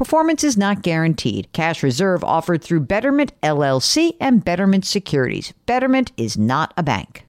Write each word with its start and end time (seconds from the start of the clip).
Performance 0.00 0.42
is 0.44 0.56
not 0.56 0.80
guaranteed. 0.80 1.52
Cash 1.52 1.82
reserve 1.82 2.24
offered 2.24 2.64
through 2.64 2.80
Betterment 2.80 3.38
LLC 3.42 4.16
and 4.18 4.42
Betterment 4.42 4.86
Securities. 4.86 5.52
Betterment 5.66 6.10
is 6.16 6.38
not 6.38 6.72
a 6.78 6.82
bank. 6.82 7.26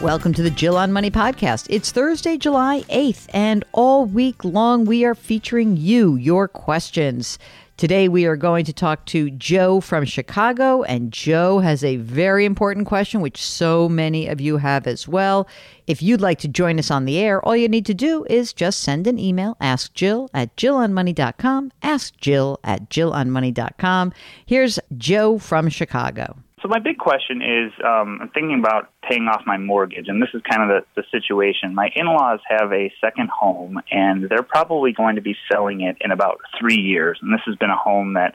Welcome 0.00 0.32
to 0.32 0.42
the 0.42 0.48
Jill 0.48 0.78
on 0.78 0.90
Money 0.90 1.10
podcast. 1.10 1.66
It's 1.68 1.92
Thursday, 1.92 2.38
July 2.38 2.80
8th, 2.88 3.26
and 3.34 3.62
all 3.72 4.06
week 4.06 4.42
long 4.42 4.86
we 4.86 5.04
are 5.04 5.14
featuring 5.14 5.76
you, 5.76 6.16
your 6.16 6.48
questions. 6.48 7.38
Today, 7.76 8.08
we 8.08 8.24
are 8.24 8.36
going 8.36 8.64
to 8.64 8.72
talk 8.72 9.04
to 9.06 9.28
Joe 9.28 9.82
from 9.82 10.06
Chicago, 10.06 10.82
and 10.84 11.12
Joe 11.12 11.58
has 11.58 11.84
a 11.84 11.96
very 11.96 12.46
important 12.46 12.86
question, 12.86 13.20
which 13.20 13.42
so 13.42 13.86
many 13.86 14.28
of 14.28 14.40
you 14.40 14.56
have 14.56 14.86
as 14.86 15.06
well. 15.06 15.46
If 15.86 16.00
you'd 16.00 16.22
like 16.22 16.38
to 16.38 16.48
join 16.48 16.78
us 16.78 16.90
on 16.90 17.04
the 17.04 17.18
air, 17.18 17.44
all 17.44 17.54
you 17.54 17.68
need 17.68 17.84
to 17.84 17.92
do 17.92 18.24
is 18.30 18.54
just 18.54 18.80
send 18.80 19.06
an 19.06 19.18
email, 19.18 19.58
ask 19.60 19.92
Jill 19.92 20.30
at 20.32 20.56
jillonmoney.com, 20.56 21.70
ask 21.82 22.16
Jill 22.16 22.58
at 22.64 22.88
jillonmoney.com. 22.88 24.14
Here's 24.46 24.78
Joe 24.96 25.36
from 25.36 25.68
Chicago. 25.68 26.38
So 26.66 26.70
my 26.70 26.80
big 26.80 26.98
question 26.98 27.42
is, 27.42 27.72
um, 27.84 28.18
I'm 28.22 28.28
thinking 28.30 28.58
about 28.58 28.90
paying 29.08 29.28
off 29.28 29.42
my 29.46 29.56
mortgage, 29.56 30.08
and 30.08 30.20
this 30.20 30.30
is 30.34 30.42
kind 30.50 30.68
of 30.68 30.84
the, 30.96 31.00
the 31.00 31.04
situation. 31.12 31.76
My 31.76 31.90
in-laws 31.94 32.40
have 32.48 32.72
a 32.72 32.92
second 33.00 33.30
home, 33.30 33.80
and 33.92 34.28
they're 34.28 34.42
probably 34.42 34.90
going 34.90 35.14
to 35.14 35.22
be 35.22 35.36
selling 35.48 35.82
it 35.82 35.96
in 36.00 36.10
about 36.10 36.40
three 36.58 36.80
years. 36.80 37.20
And 37.22 37.32
this 37.32 37.42
has 37.46 37.54
been 37.54 37.70
a 37.70 37.76
home 37.76 38.14
that 38.14 38.34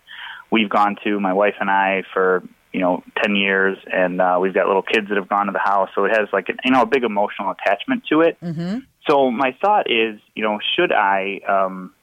we've 0.49 0.69
gone 0.69 0.95
to, 1.03 1.19
my 1.19 1.33
wife 1.33 1.55
and 1.59 1.69
I, 1.69 2.03
for 2.13 2.41
you 2.71 2.79
know, 2.79 3.03
10 3.21 3.35
years, 3.35 3.77
and 3.91 4.21
uh, 4.21 4.37
we've 4.39 4.53
got 4.53 4.65
little 4.65 4.81
kids 4.81 5.09
that 5.09 5.17
have 5.17 5.27
gone 5.27 5.47
to 5.47 5.51
the 5.51 5.59
house, 5.59 5.89
so 5.93 6.05
it 6.05 6.11
has 6.11 6.29
like 6.31 6.47
a, 6.47 6.53
you 6.63 6.71
know 6.71 6.83
a 6.83 6.85
big 6.85 7.03
emotional 7.03 7.51
attachment 7.51 8.03
to 8.07 8.21
it. 8.21 8.39
Mm-hmm. 8.41 8.77
So 9.09 9.29
my 9.29 9.57
thought 9.61 9.91
is, 9.91 10.21
you 10.35 10.43
know, 10.43 10.57
should 10.77 10.93
I 10.93 11.41
um, 11.49 11.93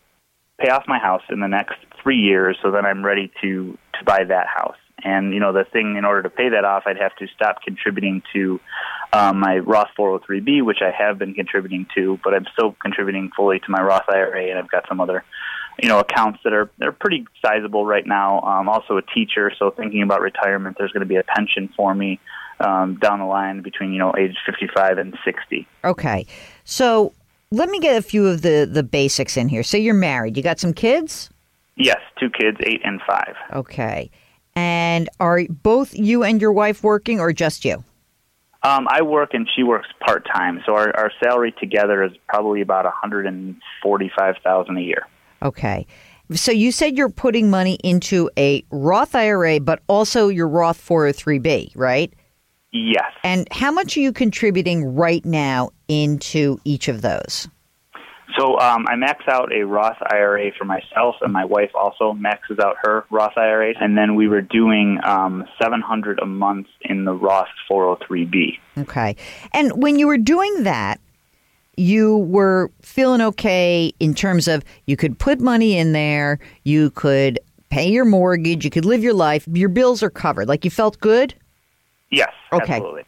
pay 0.61 0.69
off 0.69 0.85
my 0.87 0.99
house 0.99 1.23
in 1.31 1.41
the 1.41 1.49
next 1.49 1.77
three 2.03 2.19
years 2.19 2.59
so 2.63 2.73
that 2.73 2.85
I'm 2.85 3.03
ready 3.03 3.33
to 3.41 3.79
to 3.95 4.05
buy 4.05 4.25
that 4.25 4.47
house? 4.47 4.77
And 5.05 5.33
you 5.33 5.41
know, 5.41 5.53
the 5.53 5.65
thing 5.65 5.97
in 5.97 6.05
order 6.05 6.23
to 6.23 6.31
pay 6.31 6.49
that 6.51 6.65
off, 6.65 6.85
I'd 6.87 6.99
have 6.99 7.15
to 7.17 7.27
stop 7.29 7.63
contributing 7.63 8.23
to 8.33 8.61
um, 9.13 9.41
my 9.41 9.59
Roth 9.59 9.91
403b, 9.99 10.65
which 10.65 10.79
I 10.83 10.91
have 10.91 11.19
been 11.19 11.35
contributing 11.35 11.87
to, 11.95 12.19
but 12.25 12.35
I'm 12.35 12.47
still 12.53 12.75
contributing 12.83 13.31
fully 13.35 13.61
to 13.61 13.71
my 13.71 13.81
Roth 13.81 14.09
IRA, 14.09 14.51
and 14.51 14.59
I've 14.59 14.71
got 14.71 14.87
some 14.89 15.01
other, 15.01 15.25
you 15.81 15.89
know, 15.89 16.01
accounts 16.01 16.41
that 16.45 16.53
are 16.53 16.71
they're 16.79 16.93
pretty 16.93 17.27
sizable 17.45 17.87
right 17.87 18.07
now. 18.07 18.41
I'm 18.41 18.69
also 18.69 18.97
a 18.97 19.03
teacher, 19.03 19.53
so 19.59 19.71
thinking 19.71 20.03
about 20.03 20.21
retirement, 20.21 20.77
there's 20.79 20.93
going 20.93 21.03
to 21.03 21.07
be 21.07 21.17
a 21.17 21.23
pension 21.23 21.69
for 21.77 21.95
me 21.95 22.21
um, 22.61 22.97
down 22.97 23.21
the 23.21 23.27
line 23.27 23.63
between 23.63 23.93
you 23.93 23.99
know 23.99 24.15
age 24.19 24.37
55 24.45 24.99
and 24.99 25.17
60. 25.25 25.67
Okay, 25.85 26.27
so 26.65 27.13
let 27.51 27.69
me 27.69 27.79
get 27.79 27.97
a 27.97 28.03
few 28.03 28.27
of 28.27 28.43
the 28.43 28.69
the 28.71 28.83
basics 28.83 29.37
in 29.37 29.49
here. 29.49 29.63
So 29.63 29.77
you're 29.77 29.95
married, 29.95 30.37
you 30.37 30.43
got 30.43 30.59
some 30.59 30.75
kids. 30.75 31.31
Yes, 31.77 32.01
two 32.19 32.29
kids, 32.31 32.59
eight 32.65 32.81
and 32.85 33.01
five. 33.07 33.37
Okay. 33.53 34.11
And 34.59 35.09
are 35.21 35.43
both 35.49 35.95
you 35.95 36.25
and 36.25 36.41
your 36.41 36.53
wife 36.53 36.83
working 36.83 37.21
or 37.21 37.33
just 37.33 37.65
you? 37.65 37.85
Um, 38.65 38.89
I 38.91 39.03
work 39.03 39.35
and 39.35 39.49
she 39.55 39.63
works 39.63 39.87
part 40.05 40.27
time, 40.27 40.61
so 40.67 40.75
our, 40.75 40.95
our 40.97 41.13
salary 41.23 41.55
together 41.61 42.03
is 42.03 42.11
probably 42.29 42.61
about 42.61 42.85
one 42.85 42.93
hundred 42.97 43.27
and 43.27 43.55
forty 43.81 44.11
five 44.19 44.35
thousand 44.43 44.77
a 44.79 44.81
year. 44.81 45.07
Okay, 45.41 45.87
so 46.33 46.51
you 46.51 46.73
said 46.73 46.99
you're 46.99 47.09
putting 47.09 47.51
money 47.51 47.79
into 47.85 48.29
a 48.37 48.65
Roth 48.73 49.15
IRA, 49.15 49.61
but 49.61 49.81
also 49.87 50.27
your 50.27 50.49
Roth 50.49 50.85
403b, 50.85 51.71
right? 51.77 52.13
Yes. 52.73 53.13
And 53.23 53.47
how 53.53 53.71
much 53.71 53.97
are 53.97 54.01
you 54.01 54.13
contributing 54.13 54.97
right 54.97 55.25
now 55.25 55.71
into 55.87 56.59
each 56.65 56.89
of 56.89 57.01
those? 57.01 57.49
So 58.39 58.59
um, 58.61 58.87
I 58.89 58.95
max 58.95 59.25
out 59.29 59.53
a 59.53 59.65
Roth 59.65 59.97
IRA 60.13 60.53
for 60.57 60.65
myself, 60.65 61.17
and 61.23 61.33
my 61.33 61.45
wife 61.45 61.71
also 61.75 62.13
maxes 62.13 62.59
out 62.61 62.77
her 62.83 63.05
Roth 63.11 63.37
IRA. 63.37 63.75
And 63.81 63.99
then 63.99 64.15
we 64.15 64.29
were 64.29 64.43
doing 64.43 64.99
um, 65.05 65.45
seven 65.61 65.81
hundred 65.81 66.21
a 66.21 66.27
month 66.27 66.69
in 66.83 67.05
the 67.05 67.13
Roth 67.13 67.49
403b. 67.71 68.59
Okay. 68.79 69.17
And 69.53 69.83
when 69.83 69.99
you 69.99 70.07
were 70.07 70.19
doing 70.19 70.63
that, 70.63 71.01
you 71.77 72.19
were 72.19 72.71
feeling 72.83 73.21
okay 73.21 73.93
in 73.99 74.15
terms 74.15 74.47
of 74.47 74.65
you 74.87 74.97
could 74.97 75.19
put 75.19 75.41
money 75.41 75.77
in 75.77 75.93
there, 75.93 76.39
you 76.65 76.91
could 76.91 77.39
pay 77.71 77.89
your 77.89 78.05
mortgage, 78.05 78.65
you 78.65 78.71
could 78.71 78.85
live 78.85 79.03
your 79.03 79.15
life, 79.15 79.47
your 79.53 79.69
bills 79.69 80.03
are 80.03 80.11
covered. 80.11 80.49
Like 80.49 80.65
you 80.65 80.71
felt 80.71 80.99
good. 81.01 81.35
Yes. 82.11 82.33
Okay. 82.53 82.75
Absolutely. 82.75 83.05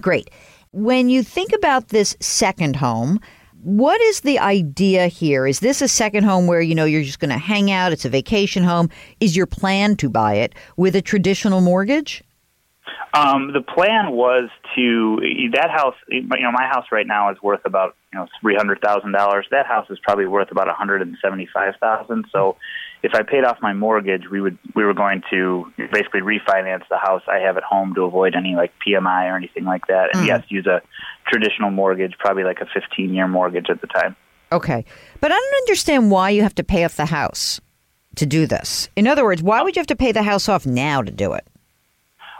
Great. 0.00 0.30
When 0.72 1.08
you 1.08 1.22
think 1.22 1.52
about 1.52 1.88
this 1.88 2.16
second 2.20 2.76
home, 2.76 3.20
what 3.64 3.98
is 4.02 4.20
the 4.20 4.38
idea 4.38 5.06
here? 5.06 5.46
Is 5.46 5.60
this 5.60 5.80
a 5.80 5.88
second 5.88 6.24
home 6.24 6.46
where 6.46 6.60
you 6.60 6.74
know 6.74 6.84
you're 6.84 7.02
just 7.02 7.18
going 7.18 7.30
to 7.30 7.38
hang 7.38 7.70
out? 7.70 7.92
It's 7.92 8.04
a 8.04 8.10
vacation 8.10 8.62
home. 8.62 8.90
Is 9.20 9.34
your 9.34 9.46
plan 9.46 9.96
to 9.96 10.10
buy 10.10 10.34
it 10.34 10.54
with 10.76 10.94
a 10.94 11.00
traditional 11.00 11.62
mortgage? 11.62 12.22
Um, 13.14 13.52
the 13.52 13.60
plan 13.62 14.10
was 14.12 14.50
to 14.76 15.50
that 15.54 15.70
house. 15.70 15.94
You 16.08 16.22
know, 16.22 16.52
my 16.52 16.66
house 16.66 16.86
right 16.92 17.06
now 17.06 17.30
is 17.30 17.38
worth 17.42 17.64
about 17.64 17.96
you 18.12 18.18
know 18.18 18.26
three 18.40 18.56
hundred 18.56 18.80
thousand 18.80 19.12
dollars. 19.12 19.46
That 19.50 19.66
house 19.66 19.86
is 19.90 19.98
probably 20.02 20.26
worth 20.26 20.50
about 20.50 20.66
one 20.66 20.76
hundred 20.76 21.02
and 21.02 21.16
seventy 21.22 21.48
five 21.52 21.74
thousand. 21.80 22.26
So, 22.32 22.56
if 23.02 23.14
I 23.14 23.22
paid 23.22 23.44
off 23.44 23.58
my 23.62 23.72
mortgage, 23.72 24.24
we 24.30 24.40
would 24.40 24.58
we 24.74 24.84
were 24.84 24.94
going 24.94 25.22
to 25.30 25.72
basically 25.92 26.20
refinance 26.20 26.82
the 26.90 26.98
house 26.98 27.22
I 27.28 27.38
have 27.38 27.56
at 27.56 27.62
home 27.62 27.94
to 27.94 28.02
avoid 28.02 28.34
any 28.34 28.54
like 28.56 28.72
PMI 28.86 29.30
or 29.32 29.36
anything 29.36 29.64
like 29.64 29.86
that. 29.86 30.10
And 30.14 30.24
Mm. 30.24 30.26
yes, 30.26 30.42
use 30.48 30.66
a 30.66 30.82
traditional 31.26 31.70
mortgage, 31.70 32.14
probably 32.18 32.44
like 32.44 32.60
a 32.60 32.66
fifteen 32.66 33.14
year 33.14 33.28
mortgage 33.28 33.70
at 33.70 33.80
the 33.80 33.86
time. 33.86 34.16
Okay. 34.52 34.84
But 35.20 35.32
I 35.32 35.36
don't 35.36 35.54
understand 35.62 36.10
why 36.10 36.30
you 36.30 36.42
have 36.42 36.54
to 36.56 36.64
pay 36.64 36.84
off 36.84 36.96
the 36.96 37.06
house 37.06 37.60
to 38.16 38.26
do 38.26 38.46
this. 38.46 38.88
In 38.94 39.06
other 39.06 39.24
words, 39.24 39.42
why 39.42 39.62
would 39.62 39.74
you 39.74 39.80
have 39.80 39.86
to 39.88 39.96
pay 39.96 40.12
the 40.12 40.22
house 40.22 40.48
off 40.48 40.66
now 40.66 41.02
to 41.02 41.10
do 41.10 41.32
it? 41.32 41.46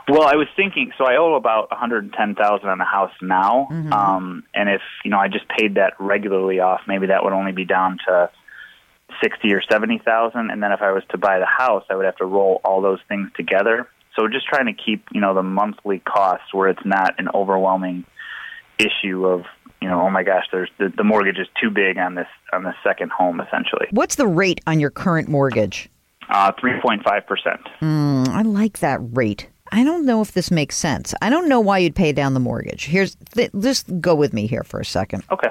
Well, 0.07 0.21
I 0.21 0.35
was 0.35 0.47
thinking, 0.55 0.91
so 0.97 1.05
I 1.05 1.17
owe 1.17 1.33
about 1.33 1.71
one 1.71 1.79
hundred 1.79 2.03
and 2.03 2.13
ten 2.13 2.35
thousand 2.35 2.69
on 2.69 2.77
the 2.77 2.85
house 2.85 3.11
now, 3.21 3.67
um, 3.91 4.43
and 4.53 4.69
if 4.69 4.81
you 5.03 5.09
know 5.09 5.17
I 5.17 5.27
just 5.29 5.45
paid 5.47 5.75
that 5.75 5.93
regularly 5.99 6.59
off, 6.59 6.81
maybe 6.87 7.07
that 7.07 7.23
would 7.23 7.33
only 7.33 7.53
be 7.53 7.65
down 7.65 7.97
to 8.07 8.29
sixty 9.23 9.51
or 9.53 9.63
seventy 9.69 9.99
thousand, 10.03 10.51
and 10.51 10.61
then 10.61 10.71
if 10.71 10.81
I 10.81 10.91
was 10.91 11.03
to 11.09 11.17
buy 11.17 11.39
the 11.39 11.47
house, 11.47 11.83
I 11.89 11.95
would 11.95 12.05
have 12.05 12.17
to 12.17 12.25
roll 12.25 12.61
all 12.63 12.81
those 12.81 12.99
things 13.07 13.31
together. 13.35 13.89
So 14.15 14.27
just 14.27 14.45
trying 14.45 14.67
to 14.67 14.73
keep 14.73 15.07
you 15.11 15.21
know 15.21 15.33
the 15.33 15.43
monthly 15.43 15.99
costs 15.99 16.53
where 16.53 16.69
it's 16.69 16.85
not 16.85 17.19
an 17.19 17.29
overwhelming 17.33 18.05
issue 18.77 19.25
of 19.25 19.45
you 19.81 19.89
know 19.89 20.01
oh 20.01 20.11
my 20.11 20.21
gosh, 20.21 20.45
there's 20.51 20.69
the, 20.77 20.93
the 20.95 21.03
mortgage 21.03 21.39
is 21.39 21.47
too 21.59 21.71
big 21.71 21.97
on 21.97 22.13
this 22.13 22.27
on 22.53 22.63
this 22.63 22.75
second 22.83 23.11
home 23.11 23.41
essentially. 23.41 23.87
What's 23.89 24.17
the 24.17 24.27
rate 24.27 24.61
on 24.67 24.79
your 24.79 24.91
current 24.91 25.29
mortgage? 25.29 25.89
Uh, 26.29 26.51
three 26.59 26.79
point 26.79 27.03
five 27.03 27.25
percent. 27.25 27.61
Mm, 27.81 28.27
I 28.27 28.43
like 28.43 28.79
that 28.79 28.99
rate. 29.01 29.47
I 29.71 29.83
don't 29.83 30.05
know 30.05 30.21
if 30.21 30.31
this 30.31 30.51
makes 30.51 30.75
sense. 30.75 31.13
I 31.21 31.29
don't 31.29 31.49
know 31.49 31.59
why 31.59 31.79
you'd 31.79 31.95
pay 31.95 32.11
down 32.11 32.33
the 32.33 32.39
mortgage. 32.39 32.85
Here's 32.85 33.15
th- 33.33 33.51
just 33.59 33.99
go 33.99 34.15
with 34.15 34.33
me 34.33 34.47
here 34.47 34.63
for 34.63 34.79
a 34.79 34.85
second. 34.85 35.23
Okay. 35.31 35.49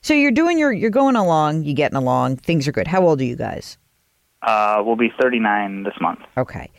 So 0.00 0.14
you're 0.14 0.32
doing 0.32 0.58
your 0.58 0.72
you're 0.72 0.90
going 0.90 1.16
along, 1.16 1.62
you're 1.62 1.74
getting 1.74 1.96
along, 1.96 2.36
things 2.36 2.66
are 2.66 2.72
good. 2.72 2.88
How 2.88 3.02
old 3.02 3.20
are 3.20 3.24
you 3.24 3.36
guys? 3.36 3.78
Uh, 4.42 4.82
we'll 4.84 4.96
be 4.96 5.12
39 5.20 5.84
this 5.84 5.94
month. 6.00 6.18
Okay. 6.36 6.70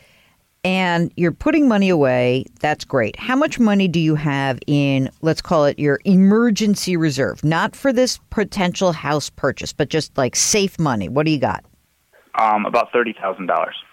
And 0.64 1.12
you're 1.16 1.32
putting 1.32 1.68
money 1.68 1.90
away. 1.90 2.46
That's 2.60 2.84
great. 2.84 3.18
How 3.18 3.36
much 3.36 3.58
money 3.58 3.86
do 3.86 4.00
you 4.00 4.14
have 4.14 4.58
in, 4.66 5.10
let's 5.20 5.42
call 5.42 5.66
it 5.66 5.78
your 5.78 6.00
emergency 6.04 6.96
reserve? 6.96 7.44
Not 7.44 7.76
for 7.76 7.92
this 7.92 8.18
potential 8.30 8.92
house 8.92 9.28
purchase, 9.28 9.74
but 9.74 9.90
just 9.90 10.16
like 10.16 10.34
safe 10.34 10.78
money. 10.78 11.08
What 11.08 11.26
do 11.26 11.32
you 11.32 11.38
got? 11.38 11.64
Um, 12.38 12.64
about 12.64 12.92
$30,000. 12.92 13.48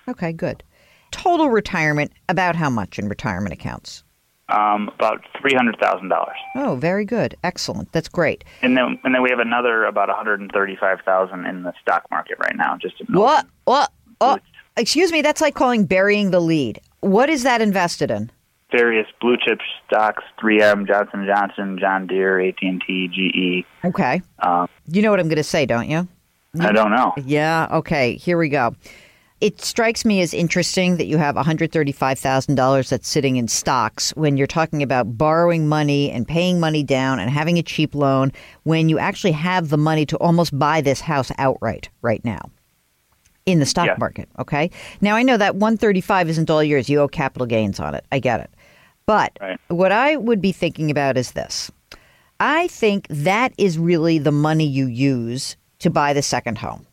Okay, 0.07 0.31
good. 0.31 0.63
Total 1.11 1.49
retirement, 1.49 2.11
about 2.29 2.55
how 2.55 2.69
much 2.69 2.97
in 2.97 3.07
retirement 3.09 3.53
accounts? 3.53 4.03
Um, 4.49 4.89
about 4.95 5.21
$300,000. 5.41 6.11
Oh, 6.55 6.75
very 6.75 7.05
good. 7.05 7.35
Excellent. 7.43 7.91
That's 7.93 8.09
great. 8.09 8.43
And 8.61 8.75
then, 8.75 8.99
and 9.03 9.15
then 9.15 9.21
we 9.21 9.29
have 9.29 9.39
another 9.39 9.85
about 9.85 10.09
135,000 10.09 11.45
in 11.45 11.63
the 11.63 11.73
stock 11.81 12.05
market 12.11 12.37
right 12.39 12.55
now. 12.55 12.75
Just 12.77 12.97
to. 12.97 13.05
What? 13.05 13.45
What? 13.63 13.91
Oh, 14.19 14.39
excuse 14.75 15.11
me. 15.11 15.21
That's 15.21 15.39
like 15.41 15.55
calling 15.55 15.85
burying 15.85 16.31
the 16.31 16.41
lead. 16.41 16.81
What 16.99 17.29
is 17.29 17.43
that 17.43 17.61
invested 17.61 18.11
in? 18.11 18.31
various 18.71 19.07
blue 19.19 19.35
chip 19.35 19.59
stocks: 19.85 20.23
3M, 20.41 20.87
Johnson 20.87 21.25
Johnson, 21.27 21.77
John 21.77 22.07
Deere, 22.07 22.39
AT&T, 22.39 23.09
GE. 23.09 23.85
Okay. 23.85 24.21
Um, 24.39 24.69
You 24.87 25.01
know 25.01 25.11
what 25.11 25.19
I'm 25.19 25.27
going 25.27 25.35
to 25.35 25.43
say, 25.43 25.65
don't 25.65 25.89
you? 25.89 26.07
I 26.59 26.71
don't 26.71 26.91
know. 26.91 27.13
Yeah. 27.17 27.67
Okay. 27.71 28.15
Here 28.15 28.37
we 28.37 28.47
go. 28.49 28.73
It 29.41 29.59
strikes 29.59 30.05
me 30.05 30.21
as 30.21 30.35
interesting 30.35 30.97
that 30.97 31.07
you 31.07 31.17
have 31.17 31.35
$135,000 31.35 32.89
that's 32.89 33.07
sitting 33.09 33.37
in 33.37 33.47
stocks 33.47 34.11
when 34.11 34.37
you're 34.37 34.45
talking 34.45 34.83
about 34.83 35.17
borrowing 35.17 35.67
money 35.67 36.11
and 36.11 36.27
paying 36.27 36.59
money 36.59 36.83
down 36.83 37.19
and 37.19 37.31
having 37.31 37.57
a 37.57 37.63
cheap 37.63 37.95
loan 37.95 38.31
when 38.63 38.87
you 38.87 38.99
actually 38.99 39.31
have 39.31 39.69
the 39.69 39.77
money 39.79 40.05
to 40.05 40.17
almost 40.17 40.57
buy 40.57 40.79
this 40.79 41.01
house 41.01 41.31
outright 41.39 41.89
right 42.03 42.23
now 42.23 42.51
in 43.47 43.57
the 43.57 43.65
stock 43.65 43.87
Yeah. 43.87 43.95
market. 43.97 44.29
Okay. 44.37 44.69
Now 45.01 45.15
I 45.15 45.23
know 45.23 45.37
that 45.37 45.55
135 45.55 46.29
isn't 46.29 46.49
all 46.51 46.63
yours. 46.63 46.87
You 46.87 46.99
owe 47.01 47.07
capital 47.07 47.47
gains 47.47 47.79
on 47.79 47.95
it. 47.95 48.05
I 48.11 48.19
get 48.19 48.41
it. 48.41 48.51
But 49.07 49.35
Right. 49.41 49.59
what 49.69 49.91
I 49.91 50.17
would 50.17 50.39
be 50.39 50.51
thinking 50.51 50.91
about 50.91 51.17
is 51.17 51.31
this. 51.31 51.71
I 52.39 52.67
think 52.67 53.07
that 53.09 53.53
is 53.57 53.79
really 53.79 54.19
the 54.19 54.31
money 54.31 54.65
you 54.67 54.85
use 54.85 55.57
to 55.79 55.89
buy 55.89 56.13
the 56.13 56.21
second 56.21 56.59
home. 56.59 56.85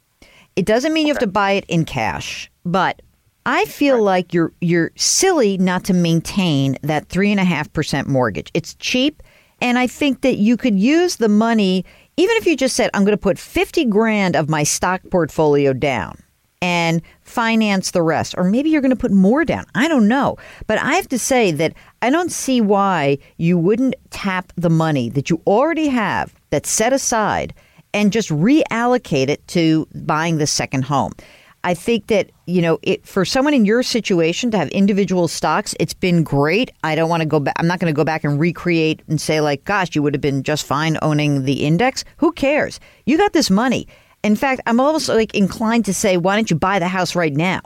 It 0.58 0.66
doesn't 0.66 0.93
mean 0.93 1.06
you 1.06 1.12
have 1.12 1.20
to 1.20 1.28
buy 1.28 1.52
it 1.52 1.64
in 1.69 1.84
cash, 1.84 2.50
but 2.64 3.00
I 3.46 3.64
feel 3.66 4.02
like 4.02 4.34
you're 4.34 4.52
you're 4.60 4.90
silly 4.96 5.56
not 5.56 5.84
to 5.84 5.94
maintain 5.94 6.76
that 6.82 7.08
three 7.08 7.31
and 7.31 7.38
a 7.38 7.44
half 7.44 7.72
percent 7.72 8.08
mortgage. 8.08 8.50
It's 8.55 8.75
cheap, 8.75 9.22
and 9.60 9.78
I 9.78 9.87
think 9.87 10.22
that 10.22 10.38
you 10.38 10.56
could 10.56 10.76
use 10.76 11.14
the 11.16 11.28
money 11.28 11.84
even 12.16 12.37
if 12.38 12.44
you 12.44 12.56
just 12.56 12.75
said, 12.75 12.90
"I'm 12.93 13.05
going 13.05 13.16
to 13.16 13.16
put 13.16 13.38
fifty 13.38 13.84
grand 13.84 14.34
of 14.34 14.49
my 14.49 14.64
stock 14.64 15.00
portfolio 15.12 15.72
down." 15.72 16.19
and 16.60 17.02
finance 17.20 17.93
the 17.93 18.02
rest. 18.02 18.34
Or 18.37 18.43
maybe 18.43 18.69
you're 18.69 18.81
going 18.81 18.90
to 18.90 18.96
put 18.96 19.12
more 19.12 19.44
down. 19.44 19.64
I 19.76 19.87
don't 19.87 20.08
know. 20.08 20.38
But 20.66 20.78
I 20.81 20.94
have 20.94 21.06
to 21.10 21.19
say 21.19 21.52
that 21.52 21.72
I 22.02 22.10
don't 22.10 22.32
see 22.32 22.60
why 22.60 23.19
you 23.37 23.56
wouldn't 23.56 23.94
tap 24.10 24.52
the 24.56 24.69
money 24.69 25.08
that 25.10 25.31
you 25.31 25.40
already 25.46 25.87
have 25.87 26.34
that's 26.50 26.69
set 26.69 26.93
aside 26.93 27.55
and 27.94 28.12
just 28.12 28.29
reallocate 28.31 29.29
it 29.29 29.46
to 29.49 29.87
buying 29.94 30.38
the 30.38 30.46
second 30.46 30.85
home. 30.85 31.12
I 31.64 31.75
think 31.75 32.06
that, 32.06 32.31
you 32.46 32.62
know, 32.62 32.79
it, 32.82 33.05
for 33.05 33.25
someone 33.25 33.52
in 33.52 33.64
your 33.64 33.82
situation 33.82 34.50
to 34.52 34.58
have 34.58 34.69
individual 34.69 35.26
stocks, 35.26 35.75
it's 35.81 35.93
been 35.93 36.23
great. 36.23 36.70
I 36.85 36.94
don't 36.94 37.08
want 37.11 37.23
to 37.23 37.26
go 37.26 37.40
back. 37.40 37.55
I'm 37.58 37.67
not 37.67 37.81
going 37.81 37.93
to 37.93 37.96
go 37.96 38.05
back 38.05 38.23
and 38.23 38.38
recreate 38.38 39.02
and 39.08 39.20
say, 39.20 39.40
like, 39.40 39.64
gosh, 39.64 39.94
you 39.94 40.02
would 40.02 40.14
have 40.14 40.20
been 40.20 40.44
just 40.44 40.64
fine 40.64 40.99
owning 41.02 41.44
the 41.44 41.64
index. 41.67 42.05
Who 42.19 42.31
cares? 42.32 42.79
You 43.06 43.19
got 43.19 43.32
this 43.32 43.50
money. 43.50 43.88
In 44.23 44.37
fact, 44.37 44.61
I'm 44.67 44.81
almost 44.81 45.08
like 45.08 45.34
inclined 45.34 45.84
to 45.87 45.94
say, 45.94 46.17
why 46.17 46.37
don't 46.37 46.50
you 46.50 46.56
buy 46.56 46.79
the 46.79 46.88
house 46.88 47.17
right 47.17 47.34
now? 47.34 47.61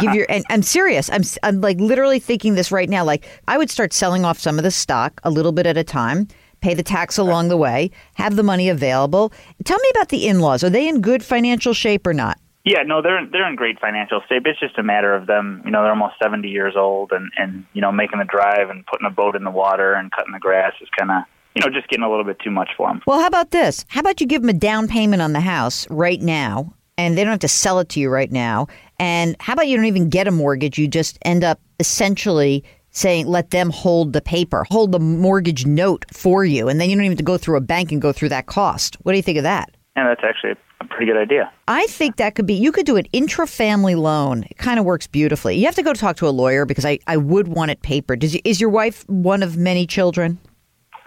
Give 0.00 0.14
your 0.14 0.26
and 0.28 0.44
I'm 0.50 0.62
serious. 0.62 1.08
I'm 1.10 1.22
I'm 1.42 1.62
like 1.62 1.80
literally 1.80 2.18
thinking 2.18 2.54
this 2.54 2.70
right 2.70 2.90
now. 2.90 3.04
Like 3.04 3.26
I 3.48 3.56
would 3.56 3.70
start 3.70 3.94
selling 3.94 4.22
off 4.22 4.38
some 4.38 4.58
of 4.58 4.62
the 4.62 4.70
stock 4.70 5.18
a 5.24 5.30
little 5.30 5.52
bit 5.52 5.64
at 5.64 5.78
a 5.78 5.84
time, 5.84 6.28
pay 6.60 6.74
the 6.74 6.82
tax 6.82 7.18
along 7.18 7.48
the 7.48 7.56
way, 7.56 7.90
have 8.14 8.36
the 8.36 8.42
money 8.42 8.68
available. 8.68 9.32
Tell 9.64 9.78
me 9.78 9.90
about 9.90 10.08
the 10.08 10.26
in-laws. 10.26 10.64
Are 10.64 10.70
they 10.70 10.88
in 10.88 11.00
good 11.00 11.24
financial 11.24 11.72
shape 11.72 12.06
or 12.06 12.14
not? 12.14 12.38
Yeah, 12.64 12.82
no, 12.82 13.00
they're 13.00 13.24
they're 13.32 13.48
in 13.48 13.56
great 13.56 13.80
financial 13.80 14.20
shape. 14.28 14.42
It's 14.44 14.60
just 14.60 14.76
a 14.78 14.82
matter 14.82 15.14
of 15.14 15.26
them, 15.26 15.62
you 15.64 15.70
know, 15.70 15.82
they're 15.82 15.92
almost 15.92 16.16
seventy 16.22 16.48
years 16.48 16.74
old, 16.76 17.12
and 17.12 17.30
and 17.38 17.64
you 17.72 17.80
know, 17.80 17.90
making 17.90 18.18
the 18.18 18.26
drive 18.26 18.68
and 18.68 18.84
putting 18.86 19.06
a 19.06 19.10
boat 19.10 19.36
in 19.36 19.44
the 19.44 19.50
water 19.50 19.94
and 19.94 20.12
cutting 20.12 20.32
the 20.32 20.38
grass 20.38 20.74
is 20.82 20.88
kind 20.98 21.10
of, 21.10 21.22
you 21.54 21.62
know, 21.62 21.70
just 21.70 21.88
getting 21.88 22.04
a 22.04 22.10
little 22.10 22.24
bit 22.24 22.38
too 22.40 22.50
much 22.50 22.68
for 22.76 22.88
them. 22.88 23.00
Well, 23.06 23.20
how 23.20 23.26
about 23.26 23.52
this? 23.52 23.86
How 23.88 24.00
about 24.00 24.20
you 24.20 24.26
give 24.26 24.42
them 24.42 24.50
a 24.50 24.54
down 24.54 24.86
payment 24.86 25.22
on 25.22 25.32
the 25.32 25.40
house 25.40 25.88
right 25.88 26.20
now, 26.20 26.74
and 26.98 27.16
they 27.16 27.24
don't 27.24 27.30
have 27.30 27.40
to 27.40 27.48
sell 27.48 27.78
it 27.78 27.88
to 27.90 28.00
you 28.00 28.10
right 28.10 28.30
now. 28.30 28.66
And 28.98 29.34
how 29.40 29.54
about 29.54 29.68
you 29.68 29.76
don't 29.76 29.86
even 29.86 30.10
get 30.10 30.28
a 30.28 30.32
mortgage? 30.32 30.78
You 30.78 30.88
just 30.88 31.18
end 31.22 31.44
up 31.44 31.60
essentially 31.80 32.64
saying, 32.98 33.26
let 33.26 33.50
them 33.50 33.70
hold 33.70 34.12
the 34.12 34.20
paper, 34.20 34.64
hold 34.68 34.92
the 34.92 34.98
mortgage 34.98 35.64
note 35.64 36.04
for 36.12 36.44
you, 36.44 36.68
and 36.68 36.80
then 36.80 36.90
you 36.90 36.96
don't 36.96 37.04
even 37.04 37.12
have 37.12 37.18
to 37.18 37.24
go 37.24 37.38
through 37.38 37.56
a 37.56 37.60
bank 37.60 37.92
and 37.92 38.02
go 38.02 38.12
through 38.12 38.30
that 38.30 38.46
cost. 38.46 38.96
What 39.02 39.12
do 39.12 39.16
you 39.16 39.22
think 39.22 39.38
of 39.38 39.44
that? 39.44 39.70
Yeah, 39.96 40.08
that's 40.08 40.22
actually 40.22 40.54
a 40.80 40.84
pretty 40.84 41.06
good 41.06 41.16
idea. 41.16 41.50
I 41.66 41.86
think 41.86 42.16
that 42.16 42.34
could 42.34 42.46
be, 42.46 42.54
you 42.54 42.70
could 42.70 42.86
do 42.86 42.96
an 42.96 43.06
intra-family 43.12 43.94
loan. 43.94 44.44
It 44.44 44.58
kind 44.58 44.78
of 44.78 44.84
works 44.84 45.06
beautifully. 45.06 45.56
You 45.56 45.64
have 45.66 45.74
to 45.76 45.82
go 45.82 45.92
talk 45.92 46.16
to 46.16 46.28
a 46.28 46.30
lawyer 46.30 46.66
because 46.66 46.84
I, 46.84 46.98
I 47.06 47.16
would 47.16 47.48
want 47.48 47.70
it 47.70 47.82
papered. 47.82 48.20
Does, 48.20 48.36
is 48.44 48.60
your 48.60 48.70
wife 48.70 49.08
one 49.08 49.42
of 49.42 49.56
many 49.56 49.86
children? 49.86 50.38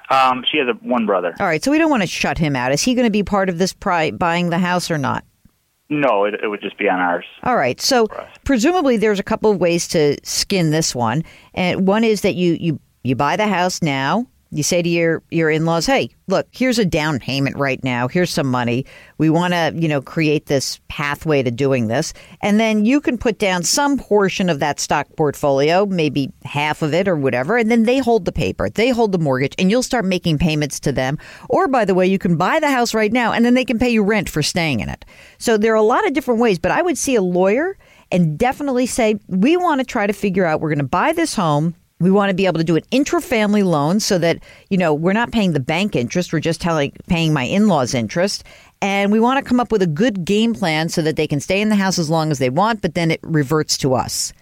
Um, 0.09 0.43
she 0.51 0.57
has 0.57 0.67
a 0.67 0.73
one 0.85 1.05
brother. 1.05 1.33
All 1.39 1.45
right, 1.45 1.63
so 1.63 1.71
we 1.71 1.77
don't 1.77 1.89
want 1.89 2.03
to 2.03 2.07
shut 2.07 2.37
him 2.37 2.53
out. 2.53 2.73
Is 2.73 2.81
he 2.81 2.95
going 2.95 3.05
to 3.05 3.11
be 3.11 3.23
part 3.23 3.47
of 3.47 3.57
this 3.57 3.71
pri- 3.71 4.11
buying 4.11 4.49
the 4.49 4.57
house 4.57 4.91
or 4.91 4.97
not? 4.97 5.23
No, 5.91 6.23
it, 6.23 6.35
it 6.41 6.47
would 6.47 6.61
just 6.61 6.77
be 6.77 6.87
on 6.89 6.99
ours. 6.99 7.25
All 7.43 7.57
right. 7.57 7.79
So 7.81 8.07
presumably 8.45 8.95
there's 8.95 9.19
a 9.19 9.23
couple 9.23 9.51
of 9.51 9.57
ways 9.57 9.89
to 9.89 10.15
skin 10.23 10.71
this 10.71 10.95
one. 10.95 11.23
And 11.53 11.85
one 11.85 12.05
is 12.05 12.21
that 12.21 12.33
you 12.35 12.53
you 12.53 12.79
you 13.03 13.15
buy 13.15 13.35
the 13.35 13.47
house 13.47 13.81
now. 13.81 14.25
You 14.53 14.63
say 14.63 14.81
to 14.81 14.89
your 14.89 15.23
your 15.31 15.49
in-laws, 15.49 15.85
"Hey, 15.85 16.09
look, 16.27 16.47
here's 16.51 16.77
a 16.77 16.83
down 16.83 17.19
payment 17.19 17.55
right 17.55 17.81
now. 17.83 18.09
Here's 18.09 18.29
some 18.29 18.47
money. 18.47 18.85
We 19.17 19.29
want 19.29 19.53
to, 19.53 19.73
you 19.73 19.87
know, 19.87 20.01
create 20.01 20.47
this 20.47 20.79
pathway 20.89 21.41
to 21.41 21.51
doing 21.51 21.87
this." 21.87 22.13
And 22.41 22.59
then 22.59 22.83
you 22.83 22.99
can 22.99 23.17
put 23.17 23.39
down 23.39 23.63
some 23.63 23.97
portion 23.97 24.49
of 24.49 24.59
that 24.59 24.79
stock 24.79 25.07
portfolio, 25.15 25.85
maybe 25.85 26.31
half 26.43 26.81
of 26.81 26.93
it 26.93 27.07
or 27.07 27.15
whatever, 27.15 27.57
and 27.57 27.71
then 27.71 27.83
they 27.83 27.99
hold 27.99 28.25
the 28.25 28.33
paper. 28.33 28.69
They 28.69 28.89
hold 28.89 29.13
the 29.13 29.19
mortgage 29.19 29.55
and 29.57 29.71
you'll 29.71 29.83
start 29.83 30.03
making 30.03 30.37
payments 30.37 30.81
to 30.81 30.91
them. 30.91 31.17
Or 31.49 31.69
by 31.69 31.85
the 31.85 31.95
way, 31.95 32.07
you 32.07 32.19
can 32.19 32.35
buy 32.35 32.59
the 32.59 32.69
house 32.69 32.93
right 32.93 33.13
now 33.13 33.31
and 33.31 33.45
then 33.45 33.53
they 33.53 33.65
can 33.65 33.79
pay 33.79 33.89
you 33.89 34.03
rent 34.03 34.29
for 34.29 34.43
staying 34.43 34.81
in 34.81 34.89
it. 34.89 35.05
So 35.37 35.57
there 35.57 35.71
are 35.71 35.75
a 35.75 35.81
lot 35.81 36.05
of 36.05 36.13
different 36.13 36.41
ways, 36.41 36.59
but 36.59 36.71
I 36.71 36.81
would 36.81 36.97
see 36.97 37.15
a 37.15 37.21
lawyer 37.21 37.77
and 38.11 38.37
definitely 38.37 38.85
say, 38.85 39.15
"We 39.27 39.55
want 39.55 39.79
to 39.79 39.85
try 39.85 40.05
to 40.07 40.13
figure 40.13 40.45
out 40.45 40.59
we're 40.59 40.69
going 40.69 40.79
to 40.79 40.83
buy 40.83 41.13
this 41.13 41.35
home 41.35 41.75
we 42.01 42.11
want 42.11 42.29
to 42.29 42.35
be 42.35 42.45
able 42.45 42.57
to 42.57 42.63
do 42.63 42.75
an 42.75 42.83
intra-family 42.91 43.63
loan 43.63 43.99
so 43.99 44.17
that 44.17 44.39
you 44.69 44.77
know 44.77 44.93
we're 44.93 45.13
not 45.13 45.31
paying 45.31 45.53
the 45.53 45.59
bank 45.59 45.95
interest; 45.95 46.33
we're 46.33 46.39
just 46.39 46.59
telling, 46.59 46.91
paying 47.07 47.33
my 47.33 47.43
in-laws 47.43 47.93
interest. 47.93 48.43
And 48.81 49.11
we 49.11 49.19
want 49.19 49.37
to 49.37 49.47
come 49.47 49.59
up 49.59 49.71
with 49.71 49.83
a 49.83 49.87
good 49.87 50.25
game 50.25 50.55
plan 50.55 50.89
so 50.89 51.03
that 51.03 51.15
they 51.15 51.27
can 51.27 51.39
stay 51.39 51.61
in 51.61 51.69
the 51.69 51.75
house 51.75 51.99
as 51.99 52.09
long 52.09 52.31
as 52.31 52.39
they 52.39 52.49
want, 52.49 52.81
but 52.81 52.95
then 52.95 53.11
it 53.11 53.19
reverts 53.21 53.77
to 53.79 53.93
us. 53.93 54.33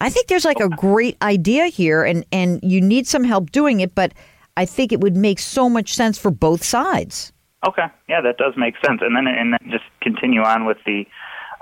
I 0.00 0.08
think 0.08 0.28
there's 0.28 0.46
like 0.46 0.60
a 0.60 0.70
great 0.70 1.16
idea 1.22 1.66
here, 1.66 2.02
and 2.02 2.24
and 2.32 2.58
you 2.62 2.80
need 2.80 3.06
some 3.06 3.24
help 3.24 3.52
doing 3.52 3.80
it, 3.80 3.94
but 3.94 4.12
I 4.56 4.64
think 4.64 4.92
it 4.92 5.00
would 5.00 5.16
make 5.16 5.38
so 5.38 5.68
much 5.68 5.94
sense 5.94 6.18
for 6.18 6.30
both 6.30 6.64
sides. 6.64 7.32
Okay, 7.66 7.86
yeah, 8.08 8.20
that 8.20 8.38
does 8.38 8.54
make 8.56 8.74
sense. 8.84 9.00
And 9.02 9.14
then 9.14 9.26
and 9.26 9.52
then 9.52 9.70
just 9.70 9.84
continue 10.00 10.42
on 10.42 10.64
with 10.64 10.78
the 10.84 11.06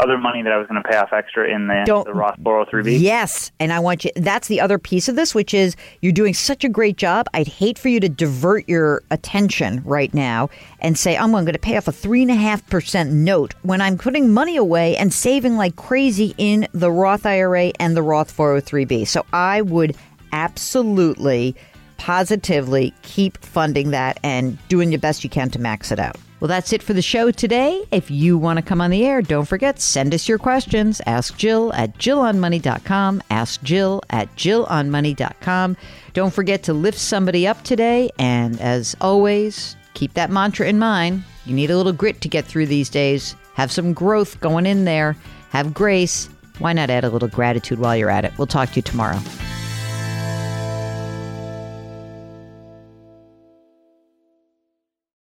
other 0.00 0.18
money 0.18 0.42
that 0.42 0.52
I 0.52 0.56
was 0.56 0.66
going 0.66 0.82
to 0.82 0.88
pay 0.88 0.96
off 0.96 1.12
extra 1.12 1.48
in 1.48 1.66
the, 1.66 1.82
Don't- 1.84 2.06
the 2.06 2.14
Roth 2.14 2.38
403b. 2.40 3.00
Yes, 3.00 3.52
and 3.60 3.72
I 3.72 3.80
want 3.80 4.04
you. 4.04 4.10
That's 4.16 4.48
the 4.48 4.60
other 4.60 4.78
piece 4.78 5.08
of 5.08 5.16
this, 5.16 5.34
which 5.34 5.52
is 5.54 5.76
you're 6.00 6.12
doing 6.12 6.34
such 6.34 6.64
a 6.64 6.68
great 6.68 6.96
job. 6.96 7.26
I'd 7.34 7.48
hate 7.48 7.78
for 7.78 7.88
you 7.88 8.00
to 8.00 8.08
divert 8.08 8.68
your 8.68 9.02
attention 9.10 9.82
right 9.84 10.12
now 10.14 10.48
and 10.80 10.98
say, 10.98 11.16
"I'm 11.16 11.30
going 11.32 11.46
to 11.46 11.58
pay 11.58 11.76
off 11.76 11.88
a 11.88 11.92
three 11.92 12.22
and 12.22 12.30
a 12.30 12.34
half 12.34 12.66
percent 12.68 13.12
note" 13.12 13.54
when 13.62 13.80
I'm 13.80 13.98
putting 13.98 14.32
money 14.32 14.56
away 14.56 14.96
and 14.96 15.12
saving 15.12 15.56
like 15.56 15.76
crazy 15.76 16.34
in 16.38 16.66
the 16.72 16.90
Roth 16.90 17.26
IRA 17.26 17.72
and 17.78 17.96
the 17.96 18.02
Roth 18.02 18.34
403b. 18.36 19.06
So 19.06 19.24
I 19.32 19.60
would 19.62 19.96
absolutely, 20.32 21.54
positively 21.98 22.94
keep 23.02 23.36
funding 23.44 23.90
that 23.90 24.18
and 24.22 24.56
doing 24.68 24.90
the 24.90 24.96
best 24.96 25.22
you 25.24 25.30
can 25.30 25.50
to 25.50 25.58
max 25.58 25.92
it 25.92 25.98
out. 25.98 26.16
Well, 26.40 26.48
that's 26.48 26.72
it 26.72 26.82
for 26.82 26.94
the 26.94 27.02
show 27.02 27.30
today. 27.30 27.84
If 27.90 28.10
you 28.10 28.38
want 28.38 28.56
to 28.56 28.62
come 28.62 28.80
on 28.80 28.90
the 28.90 29.04
air, 29.04 29.20
don't 29.20 29.44
forget, 29.44 29.78
send 29.78 30.14
us 30.14 30.26
your 30.26 30.38
questions. 30.38 31.02
Ask 31.06 31.36
Jill 31.36 31.70
at 31.74 31.98
JillOnMoney.com. 31.98 33.22
Ask 33.28 33.62
Jill 33.62 34.00
at 34.08 34.34
JillOnMoney.com. 34.36 35.76
Don't 36.14 36.32
forget 36.32 36.62
to 36.62 36.72
lift 36.72 36.98
somebody 36.98 37.46
up 37.46 37.62
today. 37.62 38.10
And 38.18 38.58
as 38.58 38.96
always, 39.02 39.76
keep 39.92 40.14
that 40.14 40.30
mantra 40.30 40.66
in 40.66 40.78
mind. 40.78 41.24
You 41.44 41.54
need 41.54 41.70
a 41.70 41.76
little 41.76 41.92
grit 41.92 42.22
to 42.22 42.28
get 42.28 42.46
through 42.46 42.66
these 42.66 42.88
days. 42.88 43.36
Have 43.54 43.70
some 43.70 43.92
growth 43.92 44.40
going 44.40 44.64
in 44.64 44.86
there. 44.86 45.16
Have 45.50 45.74
grace. 45.74 46.30
Why 46.58 46.72
not 46.72 46.88
add 46.88 47.04
a 47.04 47.10
little 47.10 47.28
gratitude 47.28 47.78
while 47.78 47.96
you're 47.96 48.10
at 48.10 48.24
it? 48.24 48.32
We'll 48.38 48.46
talk 48.46 48.70
to 48.70 48.76
you 48.76 48.82
tomorrow. 48.82 49.18